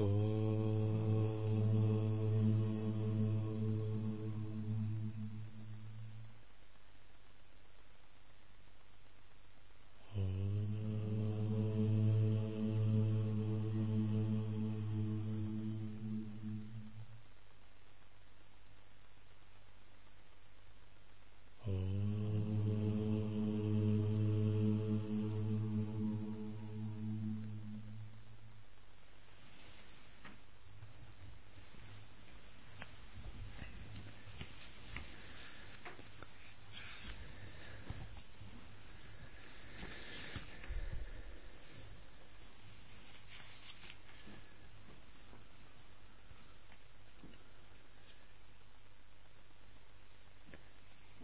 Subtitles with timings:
[0.00, 0.47] Oh.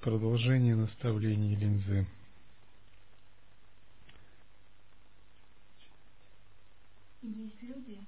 [0.05, 2.07] Продолжение наставлений линзы.
[7.23, 7.99] Есть люди,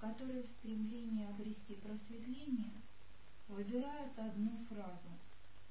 [0.00, 2.72] которые в стремлении обрести просветление
[3.46, 5.10] выбирают одну фразу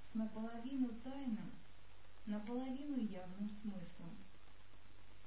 [0.09, 1.52] с наполовину тайным,
[2.27, 4.15] наполовину явным смыслом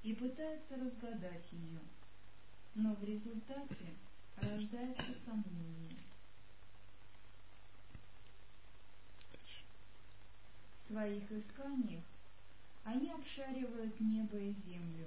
[0.04, 1.80] и пытаются разгадать ее,
[2.74, 3.92] но в результате
[4.40, 6.13] рождается сомнение.
[10.88, 12.04] Своих исканиях
[12.84, 15.06] они обшаривают небо и землю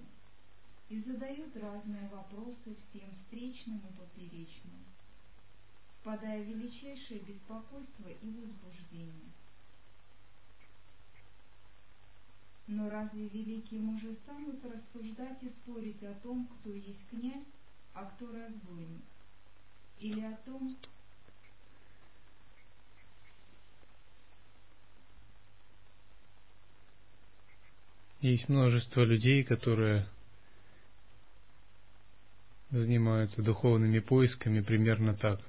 [0.89, 4.85] и задают разные вопросы всем встречным и поперечным,
[5.99, 9.31] впадая в величайшее беспокойство и возбуждение.
[12.67, 17.45] Но разве великие мужи станут рассуждать и спорить о том, кто есть князь,
[17.93, 19.05] а кто разбойник?
[19.99, 20.75] Или о том,
[28.21, 30.07] Есть множество людей, которые
[32.71, 35.39] занимаются духовными поисками примерно так.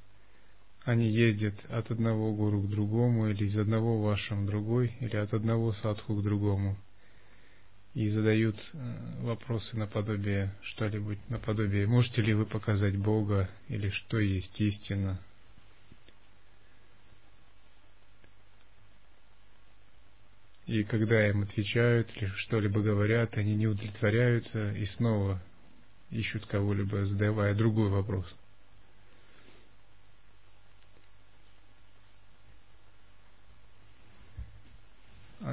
[0.84, 5.32] Они ездят от одного гуру к другому, или из одного вашем в другой, или от
[5.32, 6.76] одного садху к другому.
[7.94, 14.60] И задают э, вопросы наподобие что-либо, наподобие, можете ли вы показать Бога, или что есть
[14.60, 15.18] истина,
[20.68, 25.40] И когда им отвечают или что-либо говорят, они не удовлетворяются и снова
[26.10, 28.26] ищут кого-либо, задавая другой вопрос.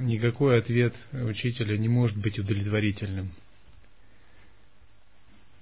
[0.02, 3.32] Никакой ответ учителя не может быть удовлетворительным.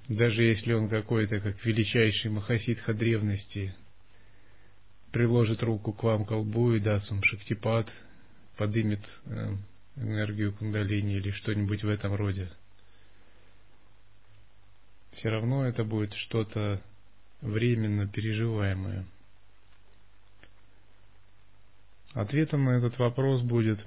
[0.08, 3.76] Даже если он какой-то, как величайший махасидха древности,
[5.12, 7.88] приложит руку к вам колбу и даст вам шактипад,
[8.58, 9.56] подымет э,
[9.98, 12.50] энергию кундалини или что-нибудь в этом роде.
[15.18, 16.82] Все равно это будет что-то
[17.42, 19.06] временно переживаемое.
[22.14, 23.80] Ответом на этот вопрос будет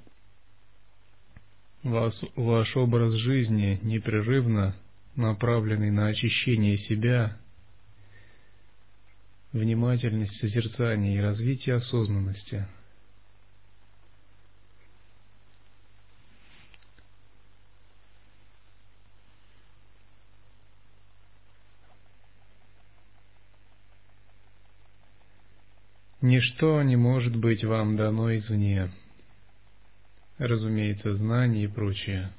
[1.83, 4.75] ваш, ваш образ жизни непрерывно
[5.15, 7.37] направленный на очищение себя,
[9.53, 12.67] внимательность созерцания и развитие осознанности–
[26.27, 28.91] Ничто не может быть вам дано извне.
[30.37, 32.33] Разумеется, знания и прочее.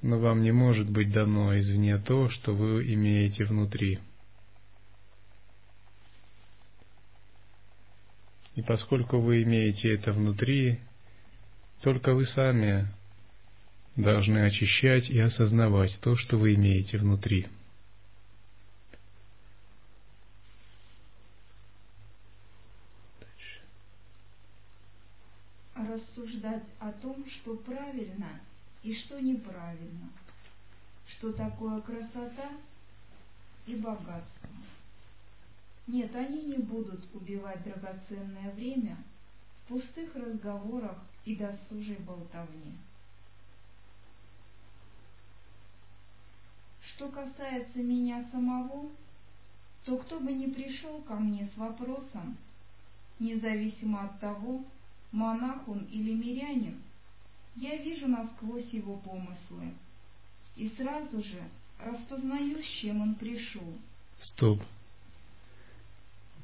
[0.00, 3.98] Но вам не может быть дано извне то, что вы имеете внутри.
[8.54, 10.78] И поскольку вы имеете это внутри,
[11.80, 12.86] только вы сами
[13.96, 17.48] должны очищать и осознавать то, что вы имеете внутри.
[25.92, 28.40] рассуждать о том, что правильно
[28.82, 30.08] и что неправильно,
[31.06, 32.50] что такое красота
[33.66, 34.48] и богатство.
[35.86, 38.96] Нет, они не будут убивать драгоценное время
[39.64, 42.76] в пустых разговорах и досужей болтовне.
[46.82, 48.90] Что касается меня самого,
[49.84, 52.36] то кто бы ни пришел ко мне с вопросом,
[53.18, 54.64] независимо от того,
[55.10, 56.80] монах он или мирянин,
[57.56, 59.72] я вижу насквозь его помыслы
[60.56, 61.42] и сразу же
[61.78, 63.74] распознаю, с чем он пришел.
[64.24, 64.62] Стоп.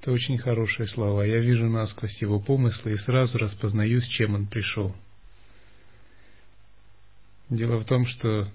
[0.01, 1.23] Это очень хорошие слова.
[1.23, 4.95] Я вижу насквозь его помыслы и сразу распознаю, с чем он пришел.
[7.51, 8.49] Дело в том, что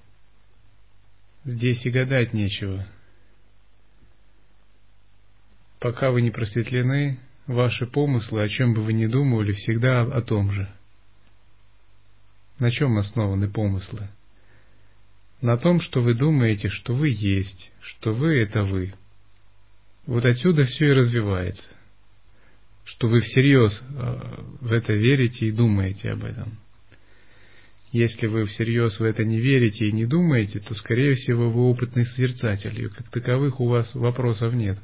[1.46, 2.88] здесь и гадать нечего.
[5.84, 10.50] пока вы не просветлены, ваши помыслы, о чем бы вы ни думали, всегда о том
[10.54, 10.70] же.
[12.64, 14.08] На чем основаны помыслы?
[15.42, 18.94] На том, что вы думаете, что вы есть, что вы– это вы.
[20.06, 21.62] Вот отсюда все и развивается.
[22.86, 26.58] Что вы всерьез э, в это верите и думаете об этом.
[27.92, 32.06] Если вы всерьез в это не верите и не думаете, то, скорее всего, вы опытный
[32.06, 34.80] созерцатель, и как таковых у вас вопросов нет,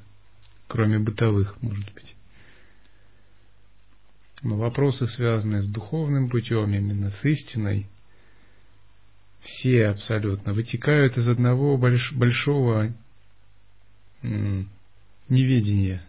[0.67, 2.13] кроме бытовых, может быть.
[4.41, 7.88] Но вопросы, связанные с духовным путем, именно с истиной,
[9.44, 12.94] все абсолютно вытекают из одного больш большого
[14.21, 16.03] неведения,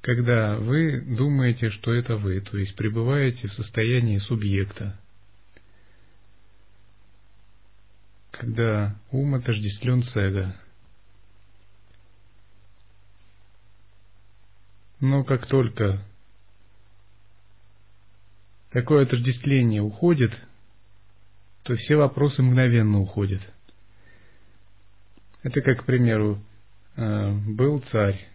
[0.00, 4.98] когда вы думаете, что это вы, то есть пребываете в состоянии субъекта,
[8.30, 10.56] когда ум отождествлен с эго.
[15.00, 16.02] Но как только
[18.70, 20.32] такое отождествление уходит,
[21.62, 23.42] то все вопросы мгновенно уходят.
[25.42, 26.40] Это как, к примеру,
[26.96, 28.28] э, был царь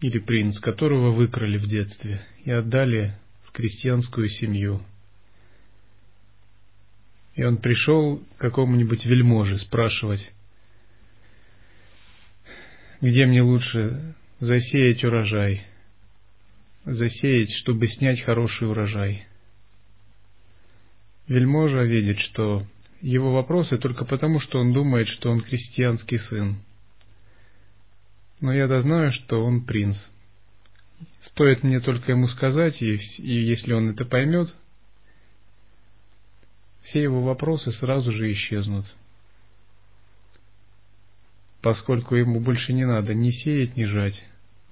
[0.00, 3.14] или принц, которого выкрали в детстве и отдали
[3.44, 4.82] в крестьянскую семью.
[7.34, 10.20] И он пришел к какому-нибудь вельможе спрашивать,
[13.00, 15.62] где мне лучше засеять урожай,
[16.84, 19.26] засеять, чтобы снять хороший урожай.
[21.28, 22.66] Вельможа видит, что
[23.02, 26.56] его вопросы только потому, что он думает, что он крестьянский сын.
[28.40, 29.96] Но я-то знаю, что он принц.
[31.26, 34.52] Стоит мне только ему сказать, и, если он это поймет,
[36.84, 38.86] все его вопросы сразу же исчезнут.
[41.60, 44.20] Поскольку ему больше не надо ни сеять, ни жать.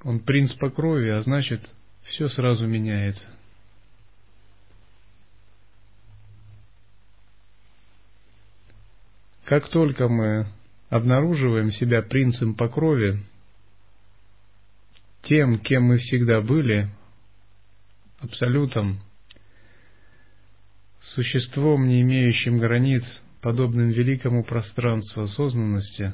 [0.04, 1.60] Он принц по крови, а значит,
[2.04, 3.22] все сразу меняется.
[9.44, 10.46] Как только мы
[10.90, 13.18] обнаруживаем себя принцем по крови,
[15.22, 16.88] тем, кем мы всегда были,
[18.20, 19.00] абсолютом,
[21.14, 23.02] существом, не имеющим границ,
[23.40, 26.12] подобным великому пространству осознанности,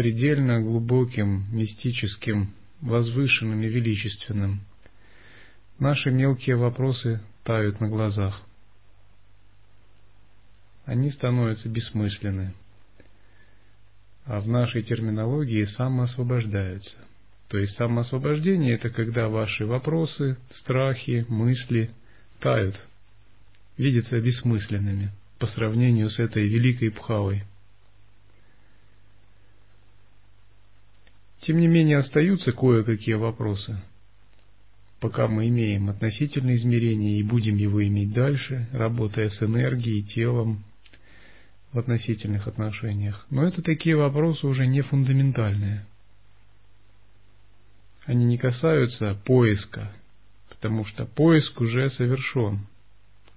[0.00, 4.60] предельно глубоким, мистическим, возвышенным и величественным,
[5.78, 8.40] наши мелкие вопросы тают на глазах.
[10.86, 12.54] Они становятся бессмысленны,
[14.24, 16.96] а в нашей терминологии самоосвобождаются.
[17.48, 21.90] То есть самоосвобождение– это когда ваши вопросы, страхи, мысли
[22.38, 22.80] тают,
[23.76, 27.44] видятся бессмысленными по сравнению с этой великой пхавой.
[31.50, 33.76] Тем не менее остаются кое-какие вопросы,
[35.00, 40.62] пока мы имеем относительное измерение и будем его иметь дальше, работая с энергией, телом
[41.72, 43.26] в относительных отношениях.
[43.30, 45.86] Но это такие вопросы уже не фундаментальные–
[48.06, 49.90] они не касаются поиска,
[50.50, 52.68] потому что поиск уже совершен,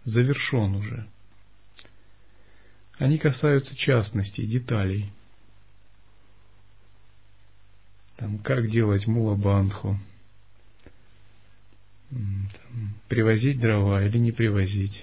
[0.05, 1.07] завершен уже.
[2.99, 5.11] Они касаются частностей, деталей.
[8.23, 9.99] Там, как делать мулабандху,
[13.09, 14.97] привозить дрова или не привозить.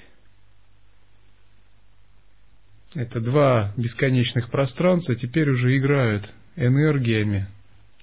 [2.94, 7.46] Это два бесконечных пространства теперь уже играют энергиями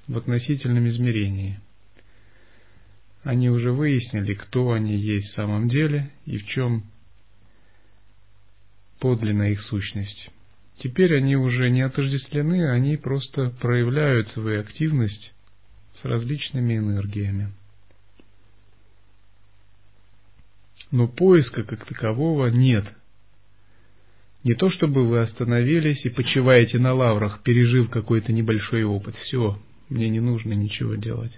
[0.07, 1.59] в относительном измерении.
[3.23, 6.83] Они уже выяснили, кто они есть в самом деле и в чем
[8.99, 10.29] подлинная их сущность.
[10.79, 15.33] Теперь они уже не отождествлены, они просто проявляют свою активность
[16.01, 17.51] с различными энергиями.
[20.91, 22.85] Но поиска как такового нет.
[24.43, 29.15] Не то чтобы вы остановились и почиваете на лаврах, пережив какой-то небольшой опыт.
[29.23, 31.33] Все, мне не нужно ничего делать.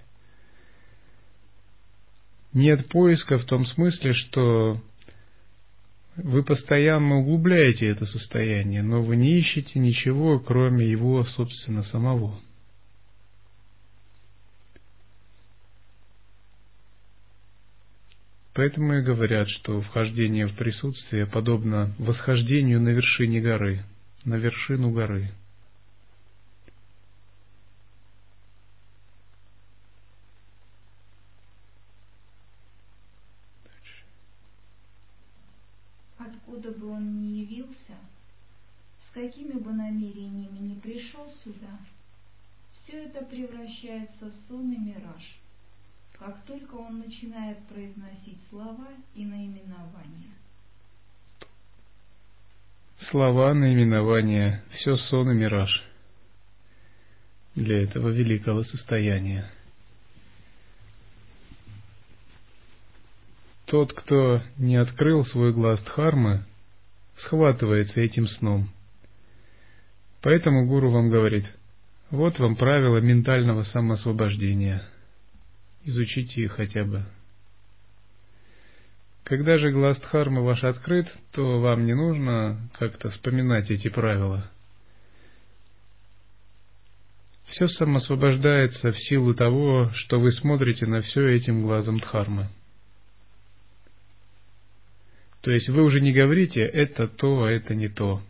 [2.52, 4.80] Нет поиска в том смысле, что
[6.22, 12.40] вы постоянно углубляете это состояние, но вы не ищете ничего, кроме его, собственно, самого.
[18.54, 23.84] Поэтому и говорят, что вхождение в присутствие подобно восхождению на вершине горы,
[24.24, 25.30] на вершину горы.
[36.50, 37.94] Откуда бы он ни явился,
[39.08, 41.78] с какими бы намерениями ни пришел сюда,
[42.82, 45.38] все это превращается в сон и мираж,
[46.18, 50.34] как только он начинает произносить слова и наименования.
[53.10, 55.70] Слова, наименования, все сон и мираж
[57.54, 59.50] для этого великого состояния.
[63.70, 66.42] Тот, кто не открыл свой глаз Дхармы,
[67.22, 68.68] схватывается этим сном.
[70.22, 71.46] Поэтому гуру вам говорит,
[72.10, 74.82] вот вам правила ментального самоосвобождения.
[75.84, 77.04] Изучите их хотя бы.
[79.22, 84.50] Когда же глаз Дхармы ваш открыт, то вам не нужно как-то вспоминать эти правила.
[87.50, 92.48] Все самосвобождается в силу того, что вы смотрите на все этим глазом Дхармы.
[95.42, 98.20] То есть вы уже не говорите «это то, а это не то».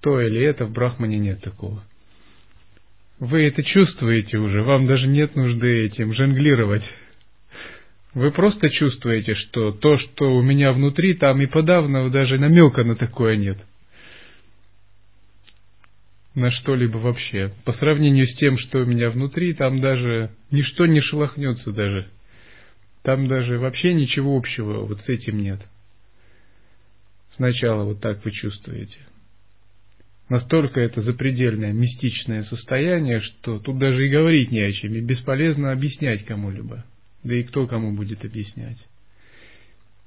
[0.00, 1.82] То или это в Брахмане нет такого.
[3.18, 6.84] Вы это чувствуете уже, вам даже нет нужды этим жонглировать.
[8.12, 12.94] Вы просто чувствуете, что то, что у меня внутри, там и подавно даже намека на
[12.94, 13.58] такое нет.
[16.34, 17.52] На что-либо вообще.
[17.64, 22.08] По сравнению с тем, что у меня внутри, там даже ничто не шелохнется даже.
[23.04, 25.60] Там даже вообще ничего общего вот с этим нет.
[27.36, 28.96] Сначала вот так вы чувствуете.
[30.30, 35.72] Настолько это запредельное мистичное состояние, что тут даже и говорить не о чем, и бесполезно
[35.72, 36.82] объяснять кому-либо.
[37.24, 38.78] Да и кто кому будет объяснять.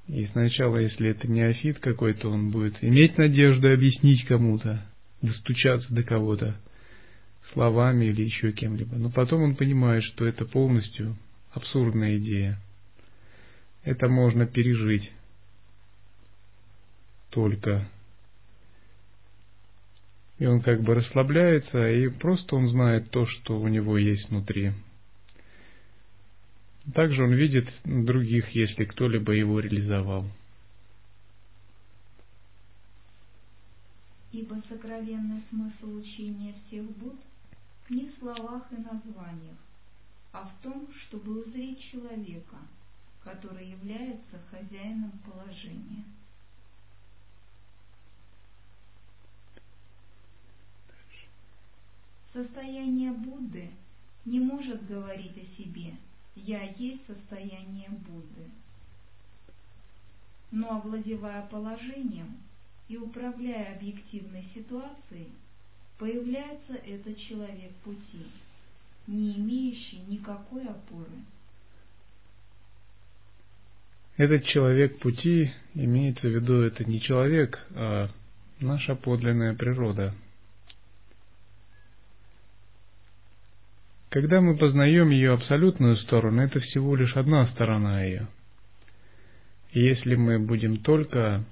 [0.08, 4.84] И сначала, если это неофит какой-то, он будет иметь надежду объяснить кому-то,
[5.22, 6.56] достучаться до кого-то
[7.52, 8.96] словами или еще кем-либо.
[8.96, 11.16] Но потом он понимает, что это полностью
[11.52, 12.58] абсурдная идея
[13.88, 15.10] это можно пережить
[17.30, 17.88] только.
[20.38, 24.72] И он как бы расслабляется, и просто он знает то, что у него есть внутри.
[26.92, 30.26] Также он видит других, если кто-либо его реализовал.
[34.32, 37.18] Ибо сокровенный смысл учения всех Будд
[37.88, 39.56] не в словах и названиях,
[40.32, 42.58] а в том, чтобы узреть человека–
[43.28, 46.04] который является хозяином положения.
[52.32, 53.70] Состояние Будды
[54.24, 55.94] не может говорить о себе
[56.36, 58.50] «я есть состояние Будды».
[60.50, 62.38] Но овладевая положением
[62.88, 65.32] и управляя объективной ситуацией,
[65.98, 68.26] появляется этот человек пути,
[69.06, 71.22] не имеющий никакой опоры.
[74.18, 78.10] Этот человек пути, имеется в виду, это не человек, а
[78.58, 80.12] наша подлинная природа.
[84.08, 88.26] Когда мы познаем ее абсолютную сторону, это всего лишь одна сторона ее.
[89.70, 91.44] Если мы будем только,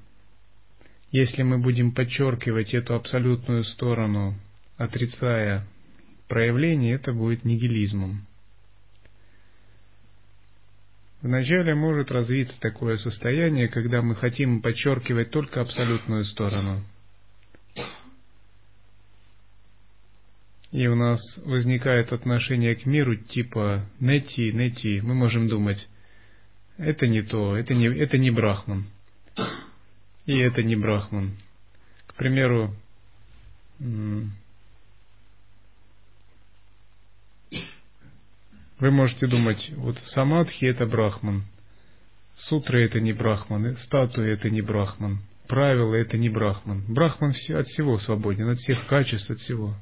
[1.13, 4.35] если мы будем подчеркивать эту абсолютную сторону,
[4.77, 5.65] отрицая
[6.27, 8.27] проявление, это будет нигилизмом.
[11.27, 16.85] Вначале может развиться такое состояние, когда мы хотим подчеркивать только абсолютную сторону.
[20.71, 25.01] И у нас возникает отношение к миру типа «нети, нети».
[25.01, 25.85] Мы можем думать,
[26.79, 28.87] это не то, это не, это не брахман.
[30.27, 31.33] И это не брахман.
[32.07, 32.73] К примеру,
[38.79, 41.45] Вы можете думать, вот самадхи это брахман,
[42.49, 46.85] сутры это не брахман, статуи это не брахман, правила это не брахман.
[46.87, 49.75] Брахман от всего свободен, от всех качеств, от всего.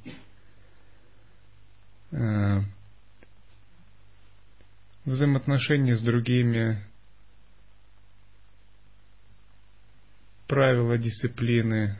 [2.12, 2.60] Э,
[5.04, 6.78] взаимоотношения с другими,
[10.46, 11.98] правила дисциплины,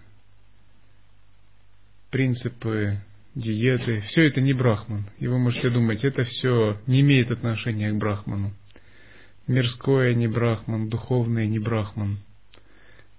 [2.10, 3.00] принципы
[3.35, 5.05] диеты, все это не брахман.
[5.19, 8.53] И вы можете думать, это все не имеет отношения к брахману.
[9.47, 12.19] Мирское не брахман, духовное не брахман.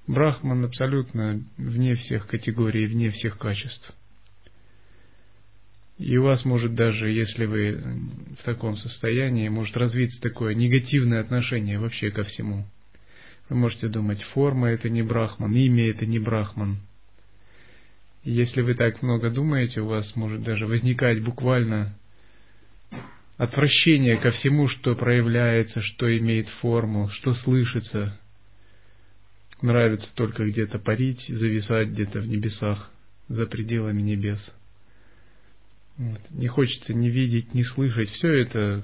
[0.07, 3.93] Брахман абсолютно вне всех категорий, вне всех качеств.
[5.97, 7.81] И у вас может даже, если вы
[8.39, 12.65] в таком состоянии, может развиться такое негативное отношение вообще ко всему.
[13.49, 16.79] Вы можете думать, форма это не брахман, имя это не брахман,
[18.25, 21.95] если вы так много думаете, у вас может даже возникать буквально
[23.37, 28.19] отвращение ко всему, что проявляется, что имеет форму, что слышится,
[29.61, 32.89] нравится только где-то парить, зависать где-то в небесах,
[33.29, 34.39] за пределами небес.
[35.97, 36.21] Вот.
[36.31, 38.09] Не хочется ни видеть, ни слышать.
[38.09, 38.83] Все это